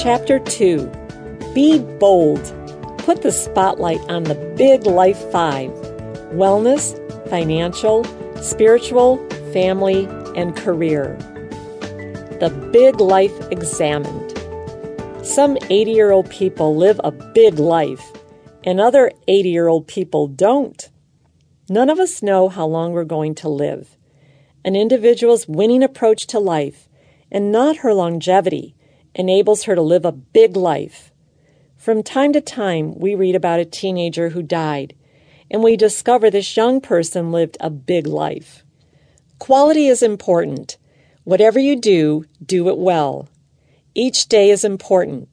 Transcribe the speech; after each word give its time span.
Chapter 0.00 0.38
2 0.38 0.86
Be 1.54 1.80
Bold. 1.80 2.54
Put 2.98 3.22
the 3.22 3.32
spotlight 3.32 3.98
on 4.08 4.22
the 4.22 4.36
big 4.56 4.86
life 4.86 5.18
five 5.32 5.70
wellness, 6.30 6.94
financial, 7.28 8.04
spiritual, 8.40 9.16
family, 9.52 10.04
and 10.36 10.54
career. 10.54 11.16
The 12.38 12.50
big 12.72 13.00
life 13.00 13.34
examined. 13.50 14.38
Some 15.26 15.58
80 15.68 15.90
year 15.90 16.12
old 16.12 16.30
people 16.30 16.76
live 16.76 17.00
a 17.02 17.10
big 17.10 17.58
life, 17.58 18.12
and 18.62 18.80
other 18.80 19.10
80 19.26 19.48
year 19.48 19.66
old 19.66 19.88
people 19.88 20.28
don't. 20.28 20.88
None 21.68 21.90
of 21.90 21.98
us 21.98 22.22
know 22.22 22.48
how 22.48 22.66
long 22.66 22.92
we're 22.92 23.02
going 23.02 23.34
to 23.34 23.48
live. 23.48 23.96
An 24.64 24.76
individual's 24.76 25.48
winning 25.48 25.82
approach 25.82 26.28
to 26.28 26.38
life, 26.38 26.88
and 27.32 27.50
not 27.50 27.78
her 27.78 27.92
longevity, 27.92 28.76
enables 29.18 29.64
her 29.64 29.74
to 29.74 29.82
live 29.82 30.06
a 30.06 30.12
big 30.12 30.56
life. 30.56 31.12
From 31.76 32.02
time 32.02 32.32
to 32.32 32.40
time, 32.40 32.98
we 32.98 33.14
read 33.14 33.34
about 33.34 33.60
a 33.60 33.64
teenager 33.64 34.30
who 34.30 34.42
died, 34.42 34.94
and 35.50 35.62
we 35.62 35.76
discover 35.76 36.30
this 36.30 36.56
young 36.56 36.80
person 36.80 37.32
lived 37.32 37.56
a 37.60 37.68
big 37.68 38.06
life. 38.06 38.64
Quality 39.38 39.88
is 39.88 40.02
important. 40.02 40.76
Whatever 41.24 41.58
you 41.58 41.76
do, 41.76 42.24
do 42.44 42.68
it 42.68 42.78
well. 42.78 43.28
Each 43.94 44.28
day 44.28 44.50
is 44.50 44.64
important. 44.64 45.28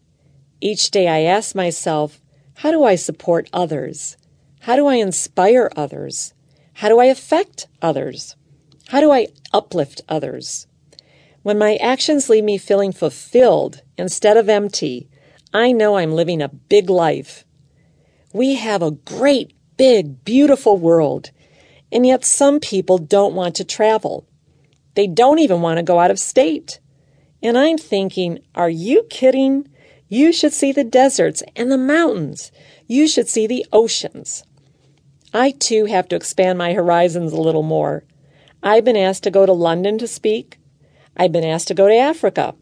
Each 0.59 0.89
day 0.89 1.07
I 1.07 1.21
ask 1.21 1.55
myself, 1.55 2.21
how 2.55 2.71
do 2.71 2.83
I 2.83 2.95
support 2.95 3.49
others? 3.53 4.17
How 4.61 4.75
do 4.75 4.87
I 4.87 4.95
inspire 4.95 5.71
others? 5.75 6.33
How 6.73 6.89
do 6.89 6.99
I 6.99 7.05
affect 7.05 7.67
others? 7.81 8.35
How 8.87 8.99
do 8.99 9.11
I 9.11 9.27
uplift 9.53 10.01
others? 10.09 10.67
When 11.45 11.59
my 11.59 11.75
actions 11.75 12.27
leave 12.27 12.43
me 12.43 12.57
feeling 12.57 12.91
fulfilled 12.91 13.83
instead 13.99 14.35
of 14.35 14.49
empty, 14.49 15.11
I 15.53 15.73
know 15.73 15.95
I'm 15.95 16.15
living 16.15 16.41
a 16.41 16.47
big 16.47 16.89
life. 16.89 17.45
We 18.33 18.55
have 18.55 18.81
a 18.81 18.89
great, 18.89 19.53
big, 19.77 20.25
beautiful 20.25 20.75
world, 20.75 21.29
and 21.91 22.03
yet 22.03 22.25
some 22.25 22.59
people 22.59 22.97
don't 22.97 23.35
want 23.35 23.53
to 23.57 23.63
travel. 23.63 24.27
They 24.95 25.05
don't 25.05 25.37
even 25.37 25.61
want 25.61 25.77
to 25.77 25.83
go 25.83 25.99
out 25.99 26.09
of 26.09 26.17
state. 26.17 26.79
And 27.43 27.59
I'm 27.59 27.77
thinking, 27.77 28.39
are 28.55 28.67
you 28.67 29.03
kidding? 29.11 29.67
You 30.07 30.33
should 30.33 30.51
see 30.51 30.71
the 30.71 30.83
deserts 30.83 31.43
and 31.55 31.71
the 31.71 31.77
mountains. 31.77 32.51
You 32.87 33.07
should 33.07 33.27
see 33.27 33.45
the 33.45 33.67
oceans. 33.71 34.43
I 35.31 35.51
too 35.51 35.85
have 35.85 36.07
to 36.07 36.15
expand 36.15 36.57
my 36.57 36.73
horizons 36.73 37.33
a 37.33 37.39
little 37.39 37.61
more. 37.61 38.03
I've 38.63 38.83
been 38.83 38.97
asked 38.97 39.21
to 39.25 39.29
go 39.29 39.45
to 39.45 39.53
London 39.53 39.99
to 39.99 40.07
speak. 40.07 40.57
I've 41.17 41.31
been 41.31 41.45
asked 41.45 41.67
to 41.69 41.73
go 41.73 41.87
to 41.87 41.95
Africa. 41.95 42.55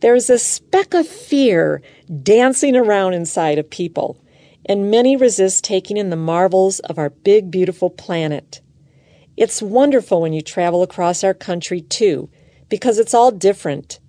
There's 0.00 0.30
a 0.30 0.38
speck 0.38 0.94
of 0.94 1.08
fear 1.08 1.82
dancing 2.22 2.76
around 2.76 3.14
inside 3.14 3.58
of 3.58 3.70
people, 3.70 4.22
and 4.66 4.90
many 4.90 5.16
resist 5.16 5.64
taking 5.64 5.96
in 5.96 6.10
the 6.10 6.16
marvels 6.16 6.80
of 6.80 6.98
our 6.98 7.10
big, 7.10 7.50
beautiful 7.50 7.90
planet. 7.90 8.60
It's 9.36 9.62
wonderful 9.62 10.20
when 10.20 10.32
you 10.32 10.42
travel 10.42 10.82
across 10.82 11.24
our 11.24 11.34
country, 11.34 11.80
too, 11.80 12.30
because 12.68 12.98
it's 12.98 13.14
all 13.14 13.30
different. 13.30 14.00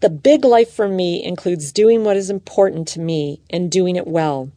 The 0.00 0.10
big 0.10 0.44
life 0.44 0.70
for 0.72 0.88
me 0.88 1.24
includes 1.24 1.72
doing 1.72 2.04
what 2.04 2.16
is 2.16 2.30
important 2.30 2.86
to 2.88 3.00
me 3.00 3.40
and 3.50 3.70
doing 3.70 3.96
it 3.96 4.06
well. 4.06 4.52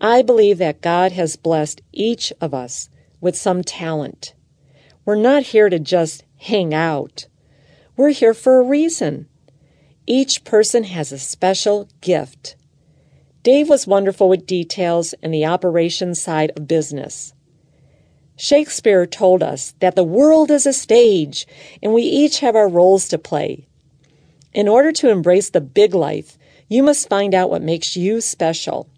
I 0.00 0.22
believe 0.22 0.58
that 0.58 0.82
God 0.82 1.12
has 1.12 1.36
blessed 1.36 1.80
each 1.92 2.32
of 2.40 2.52
us 2.52 2.88
with 3.20 3.34
some 3.34 3.64
talent. 3.64 4.34
We're 5.04 5.16
not 5.16 5.44
here 5.44 5.68
to 5.68 5.78
just 5.78 6.24
hang 6.46 6.72
out. 6.72 7.26
We're 7.96 8.10
here 8.10 8.34
for 8.34 8.60
a 8.60 8.64
reason. 8.64 9.28
Each 10.06 10.44
person 10.44 10.84
has 10.84 11.10
a 11.10 11.18
special 11.18 11.88
gift. 12.00 12.54
Dave 13.42 13.68
was 13.68 13.86
wonderful 13.86 14.28
with 14.28 14.46
details 14.46 15.12
and 15.22 15.34
the 15.34 15.44
operations 15.44 16.22
side 16.22 16.52
of 16.56 16.68
business. 16.68 17.34
Shakespeare 18.36 19.06
told 19.06 19.42
us 19.42 19.74
that 19.80 19.96
the 19.96 20.04
world 20.04 20.50
is 20.52 20.66
a 20.66 20.72
stage 20.72 21.48
and 21.82 21.92
we 21.92 22.02
each 22.02 22.40
have 22.40 22.54
our 22.54 22.68
roles 22.68 23.08
to 23.08 23.18
play. 23.18 23.66
In 24.52 24.68
order 24.68 24.92
to 24.92 25.10
embrace 25.10 25.50
the 25.50 25.60
big 25.60 25.94
life, 25.94 26.38
you 26.68 26.82
must 26.82 27.08
find 27.08 27.34
out 27.34 27.50
what 27.50 27.62
makes 27.62 27.96
you 27.96 28.20
special. 28.20 28.88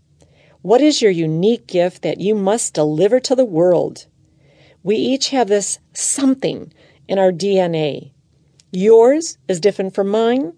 What 0.60 0.82
is 0.82 1.00
your 1.00 1.10
unique 1.10 1.66
gift 1.66 2.02
that 2.02 2.20
you 2.20 2.34
must 2.34 2.74
deliver 2.74 3.20
to 3.20 3.34
the 3.34 3.44
world? 3.44 4.06
We 4.82 4.96
each 4.96 5.30
have 5.30 5.48
this 5.48 5.78
something 5.94 6.72
in 7.08 7.18
our 7.18 7.32
DNA. 7.32 8.12
Yours 8.70 9.38
is 9.48 9.60
different 9.60 9.94
from 9.94 10.08
mine, 10.08 10.52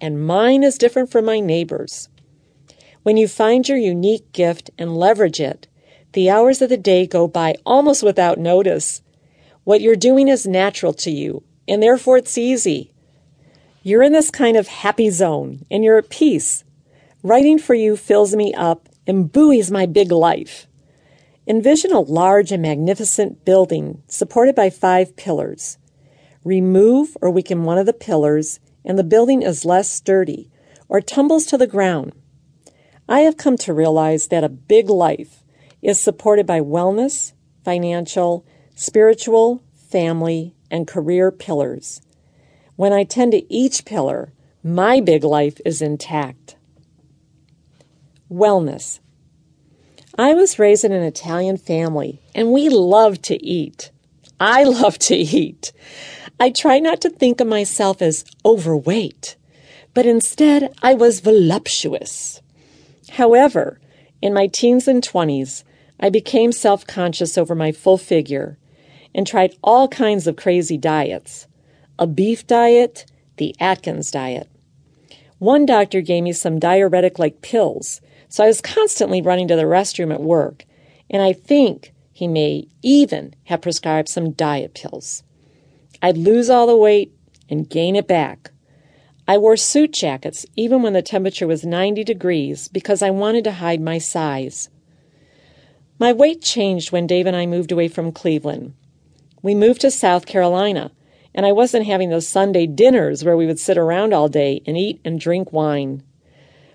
and 0.00 0.24
mine 0.24 0.62
is 0.62 0.78
different 0.78 1.10
from 1.10 1.24
my 1.24 1.40
neighbor's. 1.40 2.08
When 3.02 3.16
you 3.16 3.26
find 3.28 3.68
your 3.68 3.78
unique 3.78 4.32
gift 4.32 4.70
and 4.78 4.96
leverage 4.96 5.40
it, 5.40 5.66
the 6.12 6.30
hours 6.30 6.62
of 6.62 6.68
the 6.68 6.76
day 6.76 7.06
go 7.06 7.26
by 7.28 7.56
almost 7.66 8.02
without 8.02 8.38
notice. 8.38 9.02
What 9.64 9.80
you're 9.80 9.96
doing 9.96 10.28
is 10.28 10.46
natural 10.46 10.92
to 10.94 11.10
you, 11.10 11.42
and 11.66 11.82
therefore 11.82 12.18
it's 12.18 12.38
easy. 12.38 12.92
You're 13.82 14.02
in 14.02 14.12
this 14.12 14.30
kind 14.30 14.56
of 14.56 14.68
happy 14.68 15.10
zone, 15.10 15.64
and 15.70 15.82
you're 15.82 15.98
at 15.98 16.10
peace. 16.10 16.64
Writing 17.22 17.58
for 17.58 17.74
you 17.74 17.96
fills 17.96 18.34
me 18.34 18.54
up 18.54 18.88
and 19.06 19.30
buoys 19.30 19.70
my 19.70 19.86
big 19.86 20.12
life. 20.12 20.66
Envision 21.46 21.92
a 21.92 22.00
large 22.00 22.52
and 22.52 22.62
magnificent 22.62 23.44
building 23.44 24.02
supported 24.06 24.54
by 24.54 24.70
five 24.70 25.16
pillars. 25.16 25.78
Remove 26.44 27.16
or 27.20 27.30
weaken 27.30 27.64
one 27.64 27.78
of 27.78 27.86
the 27.86 27.92
pillars, 27.92 28.60
and 28.84 28.98
the 28.98 29.04
building 29.04 29.42
is 29.42 29.64
less 29.64 29.92
sturdy 29.92 30.50
or 30.88 31.00
tumbles 31.00 31.46
to 31.46 31.58
the 31.58 31.66
ground. 31.66 32.12
I 33.08 33.20
have 33.20 33.36
come 33.36 33.56
to 33.58 33.74
realize 33.74 34.28
that 34.28 34.44
a 34.44 34.48
big 34.48 34.88
life 34.88 35.42
is 35.82 36.00
supported 36.00 36.46
by 36.46 36.60
wellness, 36.60 37.32
financial, 37.64 38.46
spiritual, 38.74 39.62
family, 39.74 40.54
and 40.70 40.86
career 40.86 41.30
pillars. 41.30 42.00
When 42.76 42.92
I 42.92 43.04
tend 43.04 43.32
to 43.32 43.52
each 43.52 43.84
pillar, 43.84 44.32
my 44.62 45.00
big 45.00 45.24
life 45.24 45.60
is 45.64 45.82
intact. 45.82 46.56
Wellness. 48.30 49.00
I 50.16 50.34
was 50.34 50.58
raised 50.58 50.84
in 50.84 50.92
an 50.92 51.02
Italian 51.02 51.56
family, 51.56 52.20
and 52.34 52.52
we 52.52 52.68
love 52.68 53.20
to 53.22 53.42
eat. 53.44 53.90
I 54.38 54.64
love 54.64 54.98
to 55.00 55.16
eat. 55.16 55.72
I 56.42 56.48
try 56.48 56.78
not 56.78 57.02
to 57.02 57.10
think 57.10 57.38
of 57.42 57.48
myself 57.48 58.00
as 58.00 58.24
overweight, 58.46 59.36
but 59.92 60.06
instead 60.06 60.72
I 60.82 60.94
was 60.94 61.20
voluptuous. 61.20 62.40
However, 63.10 63.78
in 64.22 64.32
my 64.32 64.46
teens 64.46 64.88
and 64.88 65.02
20s, 65.02 65.64
I 66.00 66.08
became 66.08 66.50
self 66.50 66.86
conscious 66.86 67.36
over 67.36 67.54
my 67.54 67.72
full 67.72 67.98
figure 67.98 68.56
and 69.14 69.26
tried 69.26 69.54
all 69.62 69.86
kinds 69.86 70.26
of 70.26 70.36
crazy 70.36 70.78
diets 70.78 71.46
a 71.98 72.06
beef 72.06 72.46
diet, 72.46 73.04
the 73.36 73.54
Atkins 73.60 74.10
diet. 74.10 74.48
One 75.38 75.66
doctor 75.66 76.00
gave 76.00 76.22
me 76.22 76.32
some 76.32 76.58
diuretic 76.58 77.18
like 77.18 77.42
pills, 77.42 78.00
so 78.30 78.44
I 78.44 78.46
was 78.46 78.62
constantly 78.62 79.20
running 79.20 79.48
to 79.48 79.56
the 79.56 79.64
restroom 79.64 80.10
at 80.10 80.22
work, 80.22 80.64
and 81.10 81.20
I 81.20 81.34
think 81.34 81.92
he 82.14 82.26
may 82.26 82.66
even 82.80 83.34
have 83.44 83.60
prescribed 83.60 84.08
some 84.08 84.32
diet 84.32 84.72
pills. 84.72 85.22
I'd 86.02 86.16
lose 86.16 86.48
all 86.48 86.66
the 86.66 86.76
weight 86.76 87.12
and 87.48 87.68
gain 87.68 87.96
it 87.96 88.06
back. 88.06 88.50
I 89.28 89.38
wore 89.38 89.56
suit 89.56 89.92
jackets 89.92 90.46
even 90.56 90.82
when 90.82 90.92
the 90.92 91.02
temperature 91.02 91.46
was 91.46 91.64
90 91.64 92.02
degrees 92.04 92.68
because 92.68 93.02
I 93.02 93.10
wanted 93.10 93.44
to 93.44 93.52
hide 93.52 93.80
my 93.80 93.98
size. 93.98 94.70
My 95.98 96.12
weight 96.12 96.42
changed 96.42 96.92
when 96.92 97.06
Dave 97.06 97.26
and 97.26 97.36
I 97.36 97.44
moved 97.46 97.70
away 97.70 97.88
from 97.88 98.10
Cleveland. 98.10 98.72
We 99.42 99.54
moved 99.54 99.82
to 99.82 99.90
South 99.90 100.26
Carolina, 100.26 100.90
and 101.34 101.44
I 101.44 101.52
wasn't 101.52 101.86
having 101.86 102.10
those 102.10 102.26
Sunday 102.26 102.66
dinners 102.66 103.22
where 103.22 103.36
we 103.36 103.46
would 103.46 103.58
sit 103.58 103.76
around 103.76 104.14
all 104.14 104.28
day 104.28 104.62
and 104.66 104.76
eat 104.76 105.00
and 105.04 105.20
drink 105.20 105.52
wine. 105.52 106.02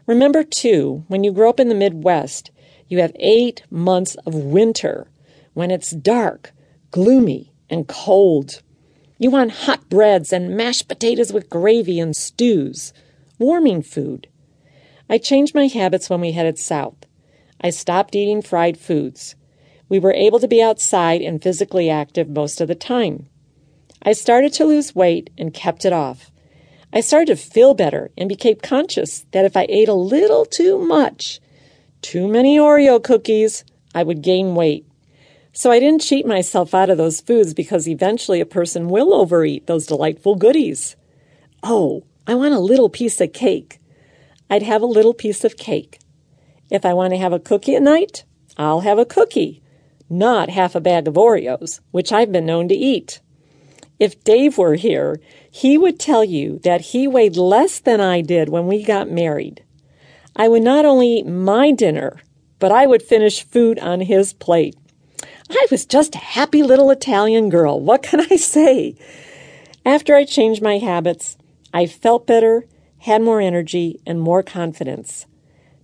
Remember, 0.08 0.44
too, 0.44 1.04
when 1.08 1.24
you 1.24 1.32
grow 1.32 1.50
up 1.50 1.60
in 1.60 1.70
the 1.70 1.76
Midwest, 1.76 2.52
you 2.88 3.00
have 3.00 3.12
eight 3.20 3.64
months 3.72 4.16
of 4.28 4.36
winter 4.36 5.08
when 5.54 5.72
it's 5.72 5.92
dark, 5.92 6.52
gloomy, 6.92 7.52
and 7.70 7.88
cold. 7.88 8.62
You 9.18 9.32
want 9.32 9.52
hot 9.52 9.90
breads 9.90 10.34
and 10.34 10.58
mashed 10.58 10.90
potatoes 10.90 11.32
with 11.32 11.50
gravy 11.50 12.02
and 12.02 12.14
stews, 12.14 12.92
warming 13.40 13.82
food. 13.82 14.28
I 15.10 15.20
changed 15.20 15.56
my 15.56 15.68
habits 15.68 16.10
when 16.10 16.20
we 16.20 16.34
headed 16.34 16.60
south. 16.60 17.06
I 17.62 17.70
stopped 17.70 18.16
eating 18.16 18.42
fried 18.42 18.78
foods. 18.78 19.36
We 19.88 20.00
were 20.00 20.14
able 20.14 20.40
to 20.40 20.50
be 20.50 20.62
outside 20.62 21.22
and 21.22 21.42
physically 21.42 21.90
active 21.90 22.28
most 22.28 22.60
of 22.60 22.68
the 22.68 22.76
time. 22.76 23.28
I 24.02 24.12
started 24.12 24.52
to 24.54 24.66
lose 24.66 24.96
weight 24.96 25.30
and 25.38 25.54
kept 25.54 25.86
it 25.86 25.94
off. 25.94 26.30
I 26.92 27.00
started 27.00 27.28
to 27.28 27.36
feel 27.36 27.74
better 27.74 28.12
and 28.18 28.28
became 28.28 28.58
conscious 28.58 29.26
that 29.32 29.46
if 29.46 29.56
I 29.56 29.66
ate 29.70 29.90
a 29.90 29.94
little 29.94 30.46
too 30.46 30.78
much, 30.78 31.40
too 32.02 32.28
many 32.28 32.58
Oreo 32.58 33.02
cookies, 33.02 33.64
I 33.94 34.04
would 34.04 34.22
gain 34.22 34.56
weight. 34.56 34.86
So 35.58 35.72
I 35.72 35.80
didn't 35.80 36.02
cheat 36.02 36.26
myself 36.26 36.74
out 36.74 36.90
of 36.90 36.98
those 36.98 37.22
foods 37.22 37.54
because 37.54 37.88
eventually 37.88 38.42
a 38.42 38.46
person 38.46 38.90
will 38.90 39.14
overeat 39.14 39.68
those 39.68 39.88
delightful 39.88 40.36
goodies. 40.36 40.98
Oh, 41.64 42.04
I 42.28 42.36
want 42.36 42.54
a 42.54 42.60
little 42.60 42.90
piece 42.90 43.22
of 43.22 43.32
cake. 43.32 43.80
I'd 44.50 44.64
have 44.64 44.82
a 44.82 44.86
little 44.86 45.14
piece 45.14 45.46
of 45.46 45.56
cake. 45.56 46.00
If 46.70 46.84
I 46.84 46.94
want 46.94 47.14
to 47.14 47.18
have 47.20 47.32
a 47.32 47.40
cookie 47.40 47.74
at 47.74 47.82
night, 47.82 48.26
I'll 48.58 48.82
have 48.82 48.98
a 48.98 49.06
cookie, 49.06 49.64
not 50.10 50.50
half 50.50 50.76
a 50.76 50.82
bag 50.82 51.08
of 51.08 51.14
Oreos, 51.14 51.80
which 51.92 52.12
I've 52.12 52.34
been 52.34 52.46
known 52.46 52.68
to 52.68 52.76
eat. 52.76 53.22
If 53.98 54.26
Dave 54.26 54.58
were 54.58 54.76
here, 54.76 55.22
he 55.50 55.78
would 55.78 56.02
tell 56.02 56.26
you 56.26 56.60
that 56.66 56.82
he 56.82 57.08
weighed 57.08 57.38
less 57.38 57.80
than 57.80 58.02
I 58.02 58.20
did 58.20 58.50
when 58.50 58.68
we 58.68 58.84
got 58.84 59.10
married. 59.10 59.64
I 60.36 60.50
would 60.50 60.64
not 60.64 60.84
only 60.84 61.20
eat 61.20 61.26
my 61.26 61.72
dinner, 61.72 62.20
but 62.60 62.74
I 62.74 62.88
would 62.88 63.02
finish 63.02 63.46
food 63.46 63.80
on 63.80 64.02
his 64.02 64.34
plate. 64.34 64.76
I 65.50 65.68
was 65.70 65.86
just 65.86 66.16
a 66.16 66.20
happy 66.20 66.64
little 66.64 66.90
Italian 66.92 67.50
girl. 67.50 67.80
What 67.80 68.04
can 68.04 68.22
I 68.32 68.36
say? 68.36 68.96
After 69.86 70.16
I 70.16 70.26
changed 70.26 70.62
my 70.62 70.80
habits, 70.80 71.38
I 71.74 71.86
felt 71.86 72.26
better, 72.26 72.66
had 73.00 73.22
more 73.22 73.42
energy, 73.42 74.00
and 74.06 74.20
more 74.20 74.42
confidence. 74.42 75.28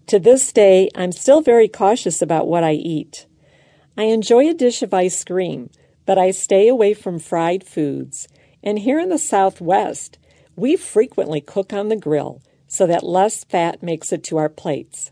To 0.08 0.20
this 0.20 0.52
day, 0.52 0.90
I'm 0.96 1.12
still 1.12 1.42
very 1.42 1.68
cautious 1.68 2.22
about 2.22 2.48
what 2.48 2.64
I 2.64 2.74
eat. 2.74 3.28
I 3.98 4.04
enjoy 4.06 4.50
a 4.50 4.54
dish 4.54 4.82
of 4.82 4.94
ice 4.94 5.24
cream, 5.24 5.70
but 6.06 6.18
I 6.18 6.32
stay 6.32 6.68
away 6.68 6.94
from 6.94 7.20
fried 7.20 7.64
foods. 7.64 8.28
And 8.64 8.80
here 8.80 9.00
in 9.00 9.10
the 9.10 9.18
Southwest, 9.18 10.18
we 10.56 10.76
frequently 10.76 11.42
cook 11.42 11.72
on 11.72 11.90
the 11.90 11.96
grill 11.96 12.42
so 12.68 12.88
that 12.88 13.04
less 13.04 13.44
fat 13.44 13.84
makes 13.84 14.12
it 14.12 14.24
to 14.26 14.38
our 14.38 14.50
plates. 14.50 15.12